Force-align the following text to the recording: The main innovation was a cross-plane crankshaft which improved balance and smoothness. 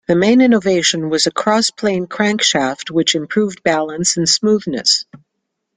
The 0.07 0.15
main 0.15 0.41
innovation 0.41 1.11
was 1.11 1.27
a 1.27 1.31
cross-plane 1.31 2.07
crankshaft 2.07 2.89
which 2.89 3.13
improved 3.13 3.61
balance 3.61 4.17
and 4.17 4.27
smoothness. 4.27 5.05